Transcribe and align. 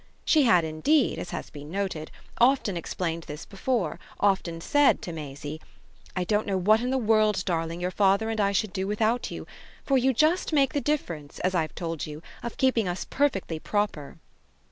She 0.25 0.45
had 0.45 0.63
indeed, 0.65 1.19
as 1.19 1.29
has 1.29 1.51
been 1.51 1.69
noted, 1.69 2.09
often 2.39 2.75
explained 2.75 3.25
this 3.27 3.45
before, 3.45 3.99
often 4.19 4.59
said 4.59 4.99
to 5.03 5.11
Maisie: 5.13 5.61
"I 6.15 6.23
don't 6.23 6.47
know 6.47 6.57
what 6.57 6.81
in 6.81 6.89
the 6.89 6.97
world, 6.97 7.45
darling, 7.45 7.79
your 7.79 7.91
father 7.91 8.31
and 8.31 8.41
I 8.41 8.51
should 8.51 8.73
do 8.73 8.87
without 8.87 9.29
you, 9.29 9.45
for 9.85 9.99
you 9.99 10.11
just 10.11 10.53
make 10.53 10.73
the 10.73 10.81
difference, 10.81 11.37
as 11.41 11.53
I've 11.53 11.75
told 11.75 12.07
you, 12.07 12.23
of 12.41 12.57
keeping 12.57 12.87
us 12.87 13.05
perfectly 13.05 13.59
proper." 13.59 14.17